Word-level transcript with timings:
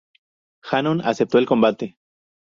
Hannón 0.63 1.01
aceptó 1.05 1.37
el 1.37 1.45
combate. 1.45 1.95